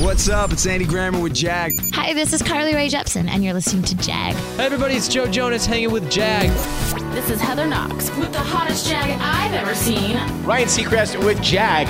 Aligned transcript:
What's 0.00 0.28
up? 0.28 0.52
It's 0.52 0.64
Andy 0.64 0.84
Grammer 0.84 1.18
with 1.18 1.34
Jag. 1.34 1.72
Hi, 1.92 2.14
this 2.14 2.32
is 2.32 2.40
Carly 2.40 2.72
Rae 2.72 2.88
Jepsen, 2.88 3.28
and 3.28 3.42
you're 3.42 3.52
listening 3.52 3.82
to 3.82 3.96
Jag. 3.96 4.32
Hey 4.34 4.64
everybody, 4.66 4.94
it's 4.94 5.08
Joe 5.08 5.26
Jonas 5.26 5.66
hanging 5.66 5.90
with 5.90 6.08
Jag. 6.08 6.50
This 7.14 7.28
is 7.30 7.40
Heather 7.40 7.66
Knox 7.66 8.08
with 8.16 8.30
the 8.30 8.38
hottest 8.38 8.88
Jag 8.88 9.10
I've 9.20 9.52
ever 9.54 9.74
seen. 9.74 10.16
Ryan 10.44 10.68
Seacrest 10.68 11.24
with 11.24 11.42
Jag. 11.42 11.88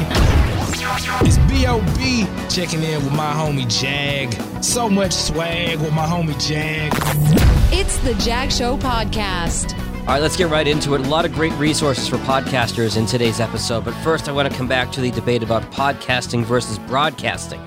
It's 1.27 1.37
B.O.B. 1.51 2.27
checking 2.49 2.83
in 2.83 3.05
with 3.05 3.13
my 3.13 3.31
homie 3.31 3.69
Jag. 3.69 4.33
So 4.65 4.88
much 4.88 5.13
swag 5.13 5.79
with 5.81 5.93
my 5.93 6.06
homie 6.06 6.33
Jag. 6.40 6.90
It's 7.71 7.99
the 7.99 8.15
Jag 8.25 8.51
Show 8.51 8.79
podcast. 8.79 9.79
All 10.01 10.15
right, 10.15 10.22
let's 10.22 10.38
get 10.38 10.49
right 10.49 10.67
into 10.67 10.95
it. 10.95 11.03
A 11.03 11.11
lot 11.11 11.27
of 11.27 11.35
great 11.35 11.53
resources 11.59 12.09
for 12.09 12.17
podcasters 12.19 12.97
in 12.97 13.04
today's 13.04 13.38
episode, 13.38 13.85
but 13.85 13.93
first 13.97 14.31
I 14.31 14.33
want 14.33 14.51
to 14.51 14.56
come 14.56 14.67
back 14.67 14.90
to 14.93 15.03
the 15.03 15.11
debate 15.11 15.43
about 15.43 15.63
podcasting 15.72 16.45
versus 16.45 16.79
broadcasting. 16.79 17.61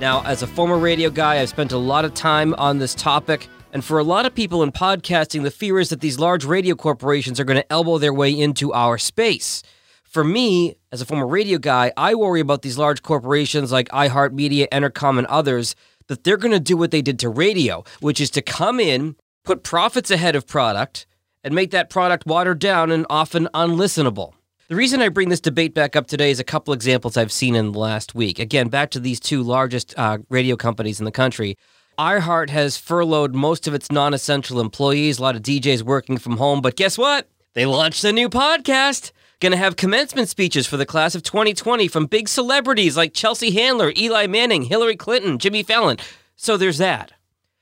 Now, 0.00 0.22
as 0.24 0.40
a 0.40 0.46
former 0.46 0.78
radio 0.78 1.10
guy, 1.10 1.40
I've 1.40 1.50
spent 1.50 1.72
a 1.72 1.76
lot 1.76 2.06
of 2.06 2.14
time 2.14 2.54
on 2.54 2.78
this 2.78 2.94
topic. 2.94 3.48
And 3.74 3.84
for 3.84 3.98
a 3.98 4.02
lot 4.02 4.24
of 4.24 4.34
people 4.34 4.62
in 4.62 4.72
podcasting, 4.72 5.42
the 5.42 5.50
fear 5.50 5.78
is 5.78 5.90
that 5.90 6.00
these 6.00 6.18
large 6.18 6.46
radio 6.46 6.74
corporations 6.74 7.38
are 7.38 7.44
going 7.44 7.60
to 7.60 7.70
elbow 7.70 7.98
their 7.98 8.14
way 8.14 8.30
into 8.32 8.72
our 8.72 8.96
space. 8.96 9.62
For 10.04 10.24
me, 10.24 10.76
as 10.90 11.02
a 11.02 11.04
former 11.04 11.26
radio 11.26 11.58
guy, 11.58 11.92
I 11.98 12.14
worry 12.14 12.40
about 12.40 12.62
these 12.62 12.78
large 12.78 13.02
corporations 13.02 13.70
like 13.72 13.90
iHeartMedia, 13.90 14.68
Entercom, 14.70 15.18
and 15.18 15.26
others 15.26 15.76
that 16.06 16.24
they're 16.24 16.38
going 16.38 16.52
to 16.52 16.60
do 16.60 16.78
what 16.78 16.92
they 16.92 17.02
did 17.02 17.18
to 17.18 17.28
radio, 17.28 17.84
which 18.00 18.22
is 18.22 18.30
to 18.30 18.40
come 18.40 18.80
in, 18.80 19.16
put 19.44 19.62
profits 19.62 20.10
ahead 20.10 20.34
of 20.34 20.46
product, 20.46 21.06
and 21.44 21.54
make 21.54 21.72
that 21.72 21.90
product 21.90 22.24
watered 22.24 22.58
down 22.58 22.90
and 22.90 23.04
often 23.10 23.48
unlistenable. 23.52 24.32
The 24.70 24.76
reason 24.76 25.02
I 25.02 25.08
bring 25.08 25.30
this 25.30 25.40
debate 25.40 25.74
back 25.74 25.96
up 25.96 26.06
today 26.06 26.30
is 26.30 26.38
a 26.38 26.44
couple 26.44 26.72
examples 26.72 27.16
I've 27.16 27.32
seen 27.32 27.56
in 27.56 27.72
the 27.72 27.78
last 27.80 28.14
week. 28.14 28.38
Again, 28.38 28.68
back 28.68 28.92
to 28.92 29.00
these 29.00 29.18
two 29.18 29.42
largest 29.42 29.92
uh, 29.98 30.18
radio 30.28 30.54
companies 30.54 31.00
in 31.00 31.04
the 31.04 31.10
country. 31.10 31.56
iHeart 31.98 32.50
has 32.50 32.76
furloughed 32.76 33.34
most 33.34 33.66
of 33.66 33.74
its 33.74 33.90
non 33.90 34.14
essential 34.14 34.60
employees, 34.60 35.18
a 35.18 35.22
lot 35.22 35.34
of 35.34 35.42
DJs 35.42 35.82
working 35.82 36.18
from 36.18 36.36
home, 36.36 36.60
but 36.60 36.76
guess 36.76 36.96
what? 36.96 37.28
They 37.54 37.66
launched 37.66 38.04
a 38.04 38.12
new 38.12 38.28
podcast. 38.28 39.10
To 39.40 39.56
have 39.56 39.74
commencement 39.74 40.28
speeches 40.28 40.68
for 40.68 40.76
the 40.76 40.86
class 40.86 41.16
of 41.16 41.24
2020 41.24 41.88
from 41.88 42.06
big 42.06 42.28
celebrities 42.28 42.96
like 42.96 43.12
Chelsea 43.12 43.50
Handler, 43.50 43.92
Eli 43.96 44.28
Manning, 44.28 44.62
Hillary 44.62 44.94
Clinton, 44.94 45.40
Jimmy 45.40 45.64
Fallon. 45.64 45.96
So 46.36 46.56
there's 46.56 46.78
that. 46.78 47.10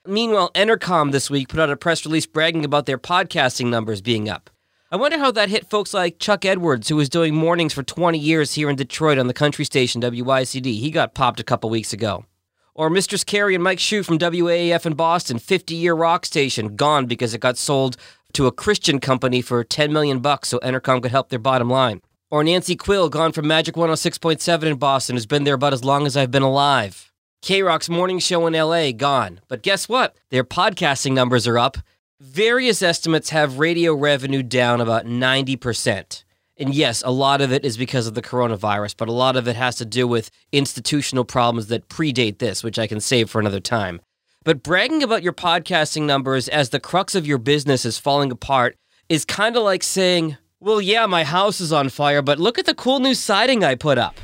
Meanwhile, 0.07 0.51
Entercom 0.55 1.13
this 1.13 1.31
week 1.31 1.49
put 1.49 1.61
out 1.61 1.71
a 1.71 1.77
press 1.77 2.05
release 2.05 2.27
bragging 2.27 2.67
about 2.67 2.85
their 2.85 2.99
podcasting 2.99 3.71
numbers 3.71 4.03
being 4.03 4.29
up. 4.29 4.51
I 4.91 4.97
wonder 4.97 5.19
how 5.19 5.31
that 5.33 5.51
hit 5.51 5.69
folks 5.69 5.93
like 5.93 6.19
Chuck 6.19 6.47
Edwards, 6.47 6.89
who 6.89 6.97
was 6.97 7.11
doing 7.11 7.35
mornings 7.35 7.75
for 7.75 7.83
20 7.83 8.19
years 8.19 8.55
here 8.55 8.71
in 8.71 8.77
Detroit 8.77 9.19
on 9.19 9.27
the 9.27 9.35
country 9.35 9.67
station 9.67 10.01
WYCD. 10.01 10.65
He 10.65 10.91
got 10.91 11.13
popped 11.13 11.39
a 11.39 11.45
couple 11.45 11.69
weeks 11.69 11.93
ago. 11.93 12.25
Or 12.75 12.89
Mistress 12.89 13.23
Carrie 13.23 13.55
and 13.55 13.63
Mike 13.63 13.81
Hsu 13.81 14.03
from 14.03 14.19
WAAF 14.19 14.87
in 14.87 14.95
Boston, 14.95 15.39
50 15.39 15.75
year 15.75 15.93
rock 15.93 16.25
station, 16.25 16.75
gone 16.75 17.05
because 17.05 17.35
it 17.35 17.43
got 17.43 17.59
sold 17.59 17.99
to 18.33 18.47
a 18.47 18.53
Christian 18.53 18.99
company 18.99 19.43
for 19.43 19.63
10 19.63 19.93
million 19.93 20.21
bucks 20.21 20.49
so 20.49 20.59
Entercom 20.61 21.03
could 21.03 21.11
help 21.11 21.29
their 21.29 21.39
bottom 21.39 21.69
line. 21.69 22.01
Or 22.31 22.43
Nancy 22.43 22.75
Quill, 22.75 23.11
gone 23.11 23.33
from 23.33 23.47
Magic 23.47 23.75
106.7 23.75 24.63
in 24.63 24.79
Boston, 24.79 25.17
who's 25.17 25.27
been 25.27 25.45
there 25.45 25.55
about 25.55 25.75
as 25.75 25.85
long 25.85 26.07
as 26.07 26.17
I've 26.17 26.31
been 26.31 26.43
alive. 26.43 27.13
K 27.43 27.63
Rock's 27.63 27.91
morning 27.91 28.21
show 28.21 28.47
in 28.47 28.55
LA, 28.55 28.93
gone. 28.93 29.41
But 29.49 29.63
guess 29.63 29.87
what? 29.87 30.17
Their 30.31 30.45
podcasting 30.45 31.13
numbers 31.13 31.47
are 31.47 31.59
up 31.59 31.77
Various 32.21 32.83
estimates 32.83 33.31
have 33.31 33.61
radio 33.61 33.95
revenue 33.95 34.43
down 34.43 34.81
about 34.81 35.07
90%. 35.07 36.25
And 36.57 36.75
yes, 36.75 37.01
a 37.07 37.13
lot 37.13 37.41
of 37.41 37.53
it 37.53 37.65
is 37.65 37.77
because 37.77 38.09
of 38.09 38.15
the 38.15 38.23
coronavirus, 38.23 38.97
but 38.97 39.09
a 39.09 39.13
lot 39.13 39.37
of 39.37 39.47
it 39.47 39.55
has 39.55 39.77
to 39.77 39.85
do 39.85 40.09
with 40.09 40.33
institutional 40.51 41.25
problems 41.25 41.69
that 41.69 41.89
predate 41.89 42.41
this, 42.41 42.65
which 42.65 42.77
I 42.77 42.89
can 42.89 42.99
save 42.99 43.31
for 43.31 43.39
another 43.39 43.61
time. 43.61 44.01
But 44.43 44.65
bragging 44.65 45.05
about 45.05 45.23
your 45.23 45.33
podcasting 45.33 46.07
numbers 46.07 46.49
as 46.49 46.71
the 46.71 46.81
crux 46.81 47.15
of 47.15 47.25
your 47.25 47.39
business 47.39 47.85
is 47.85 47.99
falling 47.99 48.33
apart 48.33 48.75
is 49.09 49.25
kind 49.25 49.57
of 49.57 49.63
like 49.63 49.85
saying, 49.85 50.39
well, 50.59 50.81
yeah, 50.81 51.07
my 51.07 51.23
house 51.23 51.61
is 51.61 51.73
on 51.73 51.89
fire, 51.89 52.21
but 52.21 52.41
look 52.41 52.59
at 52.59 52.67
the 52.67 52.75
cool 52.75 52.99
new 52.99 53.15
siding 53.15 53.63
I 53.63 53.77
put 53.77 53.97
up. 53.97 54.19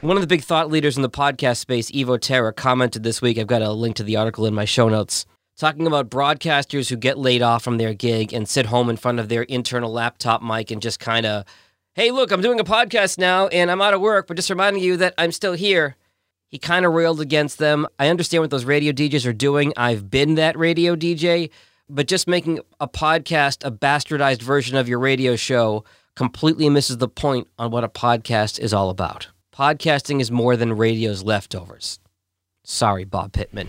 One 0.00 0.16
of 0.16 0.22
the 0.22 0.26
big 0.26 0.44
thought 0.44 0.70
leaders 0.70 0.96
in 0.96 1.02
the 1.02 1.10
podcast 1.10 1.58
space, 1.58 1.90
Evo 1.90 2.18
Terra, 2.18 2.54
commented 2.54 3.02
this 3.02 3.20
week. 3.20 3.36
I've 3.36 3.46
got 3.46 3.60
a 3.60 3.70
link 3.70 3.96
to 3.96 4.02
the 4.02 4.16
article 4.16 4.46
in 4.46 4.54
my 4.54 4.64
show 4.64 4.88
notes 4.88 5.26
talking 5.56 5.86
about 5.86 6.10
broadcasters 6.10 6.88
who 6.88 6.96
get 6.96 7.18
laid 7.18 7.42
off 7.42 7.62
from 7.62 7.78
their 7.78 7.94
gig 7.94 8.32
and 8.32 8.48
sit 8.48 8.66
home 8.66 8.88
in 8.88 8.96
front 8.96 9.20
of 9.20 9.28
their 9.28 9.42
internal 9.42 9.92
laptop 9.92 10.42
mic 10.42 10.70
and 10.70 10.82
just 10.82 10.98
kind 10.98 11.26
of, 11.26 11.44
hey, 11.94 12.10
look, 12.10 12.30
I'm 12.30 12.40
doing 12.40 12.60
a 12.60 12.64
podcast 12.64 13.18
now 13.18 13.48
and 13.48 13.70
I'm 13.70 13.82
out 13.82 13.94
of 13.94 14.00
work, 14.00 14.26
but 14.26 14.36
just 14.36 14.50
reminding 14.50 14.82
you 14.82 14.96
that 14.98 15.14
I'm 15.18 15.32
still 15.32 15.52
here. 15.52 15.96
He 16.46 16.58
kind 16.58 16.84
of 16.84 16.92
railed 16.92 17.20
against 17.20 17.58
them. 17.58 17.86
I 17.98 18.08
understand 18.08 18.42
what 18.42 18.50
those 18.50 18.64
radio 18.64 18.92
DJs 18.92 19.26
are 19.26 19.32
doing. 19.32 19.72
I've 19.76 20.10
been 20.10 20.34
that 20.34 20.58
radio 20.58 20.94
DJ, 20.94 21.50
but 21.88 22.08
just 22.08 22.28
making 22.28 22.60
a 22.78 22.88
podcast 22.88 23.66
a 23.66 23.70
bastardized 23.70 24.42
version 24.42 24.76
of 24.76 24.88
your 24.88 24.98
radio 24.98 25.36
show 25.36 25.84
completely 26.14 26.68
misses 26.68 26.98
the 26.98 27.08
point 27.08 27.48
on 27.58 27.70
what 27.70 27.84
a 27.84 27.88
podcast 27.88 28.58
is 28.58 28.74
all 28.74 28.90
about. 28.90 29.28
Podcasting 29.54 30.20
is 30.20 30.30
more 30.30 30.56
than 30.56 30.74
radio's 30.74 31.22
leftovers. 31.22 32.00
Sorry, 32.64 33.04
Bob 33.04 33.32
Pittman. 33.32 33.68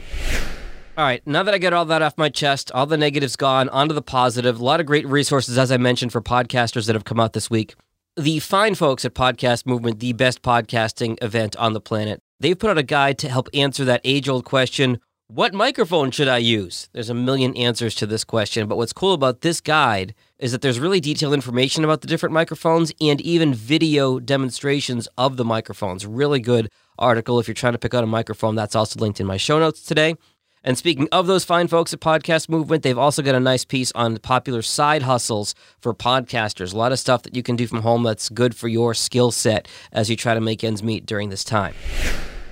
All 0.96 1.04
right, 1.04 1.26
now 1.26 1.42
that 1.42 1.56
I 1.56 1.58
get 1.58 1.74
all 1.74 1.86
that 1.86 2.04
off 2.04 2.20
my 2.20 2.30
chest, 2.30 2.72
all 2.72 2.86
the 2.86 2.98
negatives 2.98 3.36
gone, 3.36 3.68
onto 3.70 3.96
the 3.96 4.02
positive. 4.04 4.60
A 4.60 4.64
lot 4.64 4.80
of 4.80 4.86
great 4.86 5.08
resources, 5.08 5.58
as 5.58 5.72
I 5.72 5.78
mentioned, 5.78 6.12
for 6.12 6.22
podcasters 6.22 6.86
that 6.86 6.94
have 6.94 7.04
come 7.04 7.20
out 7.20 7.34
this 7.34 7.50
week. 7.50 7.74
The 8.16 8.38
fine 8.38 8.76
folks 8.76 9.04
at 9.04 9.16
Podcast 9.16 9.66
Movement, 9.66 10.00
the 10.00 10.14
best 10.14 10.44
podcasting 10.44 11.18
event 11.24 11.56
on 11.56 11.74
the 11.74 11.82
planet, 11.82 12.22
they've 12.40 12.58
put 12.58 12.70
out 12.70 12.78
a 12.78 12.84
guide 12.84 13.18
to 13.20 13.30
help 13.30 13.50
answer 13.56 13.84
that 13.86 14.02
age 14.04 14.30
old 14.30 14.46
question 14.46 15.00
what 15.28 15.54
microphone 15.54 16.12
should 16.12 16.28
I 16.28 16.38
use? 16.38 16.90
There's 16.94 17.10
a 17.10 17.16
million 17.16 17.58
answers 17.58 17.96
to 17.96 18.06
this 18.06 18.24
question, 18.24 18.68
but 18.68 18.76
what's 18.76 18.94
cool 18.94 19.14
about 19.14 19.42
this 19.42 19.62
guide 19.62 20.14
is 20.38 20.52
that 20.52 20.62
there's 20.62 20.80
really 20.80 21.00
detailed 21.00 21.34
information 21.34 21.84
about 21.84 22.02
the 22.02 22.08
different 22.08 22.34
microphones 22.34 22.92
and 23.02 23.20
even 23.22 23.52
video 23.52 24.20
demonstrations 24.20 25.08
of 25.18 25.38
the 25.38 25.44
microphones. 25.46 26.06
Really 26.06 26.40
good 26.40 26.70
article 27.00 27.40
if 27.40 27.48
you're 27.48 27.56
trying 27.56 27.74
to 27.74 27.80
pick 27.80 27.96
out 27.96 28.04
a 28.04 28.08
microphone. 28.08 28.54
That's 28.54 28.76
also 28.76 29.00
linked 29.00 29.20
in 29.20 29.26
my 29.26 29.38
show 29.38 29.58
notes 29.58 29.82
today. 29.82 30.18
And 30.66 30.78
speaking 30.78 31.10
of 31.12 31.28
those 31.28 31.44
fine 31.44 31.68
folks 31.68 31.94
at 31.94 32.00
Podcast 32.00 32.48
Movement, 32.48 32.84
they've 32.84 32.98
also 32.98 33.22
got 33.22 33.36
a 33.36 33.40
nice 33.40 33.66
piece 33.66 33.92
on 33.94 34.18
popular 34.20 34.62
side 34.62 35.04
hustles 35.04 35.56
for 35.82 35.94
podcasters. 35.94 36.74
A 36.74 36.78
lot 36.78 36.94
of 36.94 37.00
stuff 37.00 37.24
that 37.24 37.36
you 37.36 37.44
can 37.44 37.58
do 37.58 37.68
from 37.68 37.82
home 37.82 38.04
that's 38.04 38.30
good 38.30 38.56
for 38.56 38.70
your 38.70 38.94
skill 38.94 39.32
set 39.32 39.68
as 39.92 40.10
you 40.10 40.16
try 40.16 40.34
to 40.34 40.40
make 40.40 40.64
ends 40.64 40.82
meet 40.82 41.06
during 41.06 41.30
this 41.30 41.44
time. 41.44 41.74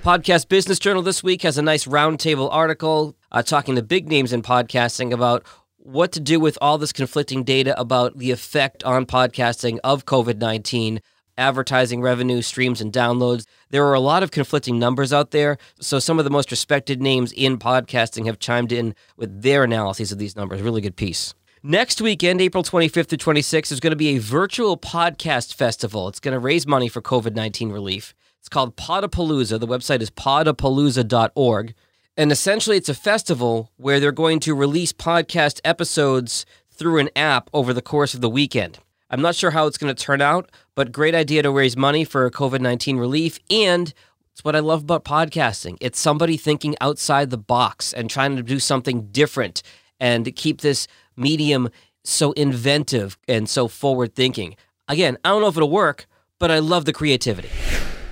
Podcast 0.04 0.50
Business 0.50 0.78
Journal 0.78 1.02
this 1.02 1.24
week 1.24 1.44
has 1.44 1.58
a 1.58 1.62
nice 1.62 1.86
roundtable 1.86 2.50
article 2.52 3.16
uh, 3.32 3.44
talking 3.44 3.76
to 3.76 3.82
big 3.82 4.10
names 4.10 4.34
in 4.34 4.42
podcasting 4.42 5.14
about 5.14 5.46
what 5.78 6.12
to 6.12 6.20
do 6.20 6.40
with 6.40 6.58
all 6.62 6.78
this 6.78 6.92
conflicting 6.92 7.44
data 7.44 7.80
about 7.80 8.18
the 8.18 8.32
effect 8.32 8.84
on 8.84 9.06
podcasting 9.06 9.80
of 9.84 10.06
COVID 10.06 10.38
19 10.38 11.00
advertising 11.42 12.02
revenue, 12.02 12.42
streams, 12.42 12.80
and 12.80 12.94
downloads. 12.94 13.46
There 13.72 13.86
are 13.88 13.94
a 13.94 14.00
lot 14.00 14.24
of 14.24 14.32
conflicting 14.32 14.80
numbers 14.80 15.12
out 15.12 15.32
there, 15.32 15.58
so 15.80 16.00
some 16.00 16.20
of 16.20 16.24
the 16.24 16.32
most 16.32 16.52
respected 16.52 17.02
names 17.02 17.34
in 17.34 17.58
podcasting 17.58 18.28
have 18.28 18.40
chimed 18.40 18.72
in 18.72 18.96
with 19.18 19.42
their 19.42 19.64
analyses 19.64 20.12
of 20.12 20.20
these 20.20 20.36
numbers. 20.36 20.62
Really 20.62 20.82
good 20.82 20.96
piece. 20.96 21.34
Next 21.64 22.00
weekend, 22.00 22.42
April 22.42 22.64
25th 22.64 23.08
to 23.08 23.18
26th, 23.18 23.72
is 23.72 23.80
going 23.80 23.92
to 23.92 23.98
be 23.98 24.16
a 24.16 24.20
virtual 24.20 24.78
podcast 24.78 25.54
festival. 25.54 26.08
It's 26.08 26.20
going 26.20 26.34
to 26.34 26.40
raise 26.40 26.66
money 26.66 26.88
for 26.88 27.02
COVID 27.02 27.36
19 27.36 27.72
relief. 27.72 28.14
It's 28.40 28.50
called 28.50 28.78
Podapalooza. 28.78 29.60
The 29.60 29.68
website 29.68 30.02
is 30.02 30.10
podapalooza.org. 30.10 31.74
And 32.18 32.32
essentially, 32.32 32.78
it's 32.78 32.90
a 32.90 32.94
festival 32.94 33.72
where 33.78 34.00
they're 34.00 34.12
going 34.12 34.40
to 34.42 34.56
release 34.56 34.92
podcast 34.92 35.62
episodes 35.64 36.46
through 36.72 37.00
an 37.00 37.10
app 37.16 37.50
over 37.54 37.74
the 37.74 37.82
course 37.82 38.14
of 38.14 38.22
the 38.22 38.30
weekend. 38.30 38.80
I'm 39.12 39.22
not 39.22 39.36
sure 39.36 39.52
how 39.52 39.68
it's 39.68 39.78
going 39.78 39.94
to 39.94 40.04
turn 40.04 40.22
out, 40.22 40.50
but 40.74 40.94
great 40.94 41.14
idea 41.14 41.44
to 41.44 41.52
raise 41.52 41.76
money 41.76 42.06
for 42.06 42.32
COVID 42.32 42.62
19 42.62 42.96
relief. 42.96 43.40
And 43.50 43.94
it's 44.32 44.46
what 44.46 44.56
I 44.56 44.60
love 44.60 44.84
about 44.84 45.04
podcasting. 45.04 45.78
It's 45.82 46.00
somebody 46.00 46.38
thinking 46.38 46.76
outside 46.80 47.30
the 47.30 47.38
box 47.38 47.92
and 47.92 48.10
trying 48.10 48.38
to 48.38 48.42
do 48.42 48.58
something 48.58 49.08
different 49.12 49.64
and 50.00 50.34
keep 50.38 50.62
this 50.62 50.88
medium 51.18 51.70
so 52.06 52.32
inventive 52.32 53.18
and 53.28 53.50
so 53.50 53.68
forward 53.68 54.16
thinking. 54.16 54.56
Again, 54.88 55.18
I 55.26 55.30
don't 55.30 55.42
know 55.42 55.50
if 55.50 55.58
it'll 55.58 55.70
work, 55.70 56.08
but 56.40 56.50
I 56.50 56.60
love 56.60 56.86
the 56.86 56.94
creativity. 56.94 57.50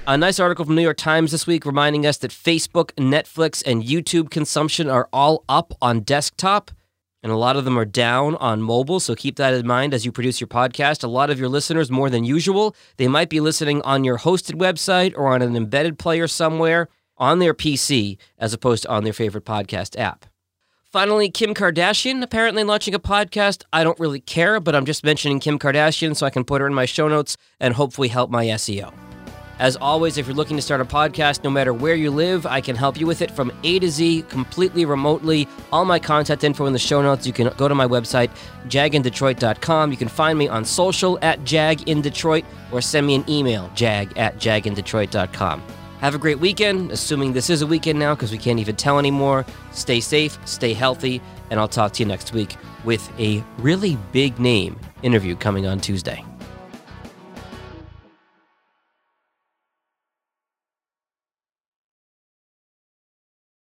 A 0.05 0.17
nice 0.17 0.37
article 0.37 0.65
from 0.65 0.75
New 0.75 0.81
York 0.81 0.97
Times 0.97 1.31
this 1.31 1.47
week 1.47 1.65
reminding 1.65 2.05
us 2.05 2.17
that 2.17 2.31
Facebook, 2.31 2.91
Netflix, 2.95 3.63
and 3.65 3.83
YouTube 3.83 4.29
consumption 4.29 4.89
are 4.89 5.07
all 5.13 5.45
up 5.47 5.73
on 5.81 6.01
desktop 6.01 6.71
and 7.21 7.31
a 7.31 7.37
lot 7.37 7.55
of 7.55 7.65
them 7.65 7.77
are 7.77 7.85
down 7.85 8.35
on 8.35 8.61
mobile. 8.61 8.99
So 8.99 9.15
keep 9.15 9.35
that 9.37 9.53
in 9.53 9.67
mind 9.67 9.93
as 9.93 10.05
you 10.05 10.11
produce 10.11 10.39
your 10.39 10.47
podcast. 10.47 11.03
A 11.03 11.07
lot 11.07 11.29
of 11.29 11.39
your 11.39 11.49
listeners, 11.49 11.91
more 11.91 12.09
than 12.09 12.23
usual, 12.23 12.75
they 12.97 13.07
might 13.07 13.29
be 13.29 13.39
listening 13.39 13.81
on 13.81 14.03
your 14.03 14.19
hosted 14.19 14.55
website 14.55 15.13
or 15.15 15.27
on 15.27 15.41
an 15.41 15.55
embedded 15.55 15.99
player 15.99 16.27
somewhere 16.27 16.87
on 17.17 17.39
their 17.39 17.53
PC 17.53 18.17
as 18.37 18.53
opposed 18.53 18.83
to 18.83 18.89
on 18.89 19.03
their 19.03 19.13
favorite 19.13 19.45
podcast 19.45 19.99
app. 19.99 20.25
Finally, 20.91 21.29
Kim 21.29 21.53
Kardashian 21.53 22.23
apparently 22.23 22.63
launching 22.63 22.95
a 22.95 22.99
podcast. 22.99 23.63
I 23.71 23.83
don't 23.83 23.99
really 23.99 24.21
care, 24.21 24.59
but 24.59 24.75
I'm 24.75 24.85
just 24.85 25.03
mentioning 25.03 25.39
Kim 25.39 25.59
Kardashian 25.59 26.15
so 26.15 26.25
I 26.25 26.31
can 26.31 26.43
put 26.43 26.61
her 26.61 26.67
in 26.67 26.73
my 26.73 26.85
show 26.85 27.07
notes 27.07 27.37
and 27.59 27.75
hopefully 27.75 28.07
help 28.07 28.31
my 28.31 28.45
SEO. 28.45 28.91
As 29.59 29.75
always, 29.75 30.17
if 30.17 30.25
you're 30.25 30.35
looking 30.35 30.55
to 30.55 30.63
start 30.63 30.79
a 30.79 30.85
podcast, 30.85 31.43
no 31.43 31.49
matter 31.49 31.73
where 31.73 31.93
you 31.93 32.11
live, 32.11 32.45
I 32.45 32.61
can 32.61 32.77
help 32.77 32.97
you 32.97 33.05
with 33.05 33.21
it 33.21 33.29
from 33.29 33.51
A 33.63 33.77
to 33.79 33.89
Z, 33.89 34.23
completely 34.29 34.85
remotely. 34.85 35.49
All 35.73 35.83
my 35.83 35.99
contact 35.99 36.45
info 36.45 36.65
in 36.65 36.71
the 36.71 36.79
show 36.79 37.01
notes. 37.01 37.27
You 37.27 37.33
can 37.33 37.49
go 37.57 37.67
to 37.67 37.75
my 37.75 37.85
website, 37.85 38.31
jagindetroit.com. 38.69 39.91
You 39.91 39.97
can 39.97 40.07
find 40.07 40.39
me 40.39 40.47
on 40.47 40.63
social 40.63 41.19
at 41.21 41.41
jagindetroit 41.41 42.45
or 42.71 42.81
send 42.81 43.05
me 43.05 43.15
an 43.15 43.29
email, 43.29 43.69
jag 43.75 44.17
at 44.17 44.37
jagindetroit.com. 44.37 45.61
Have 45.99 46.15
a 46.15 46.17
great 46.17 46.39
weekend, 46.39 46.91
assuming 46.93 47.33
this 47.33 47.49
is 47.49 47.61
a 47.61 47.67
weekend 47.67 47.99
now 47.99 48.15
because 48.15 48.31
we 48.31 48.37
can't 48.37 48.59
even 48.59 48.77
tell 48.77 48.97
anymore. 48.97 49.45
Stay 49.73 49.99
safe, 49.99 50.39
stay 50.45 50.73
healthy, 50.73 51.21
and 51.49 51.59
I'll 51.59 51.67
talk 51.67 51.91
to 51.93 52.03
you 52.03 52.07
next 52.07 52.31
week 52.31 52.55
with 52.85 53.11
a 53.19 53.43
really 53.57 53.97
big 54.13 54.39
name 54.39 54.79
interview 55.03 55.35
coming 55.35 55.67
on 55.67 55.81
Tuesday. 55.81 56.23